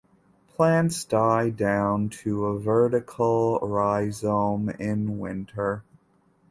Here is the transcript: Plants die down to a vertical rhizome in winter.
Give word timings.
Plants 0.47 1.05
die 1.05 1.51
down 1.51 2.09
to 2.09 2.45
a 2.45 2.57
vertical 2.59 3.59
rhizome 3.61 4.69
in 4.79 5.19
winter. 5.19 5.83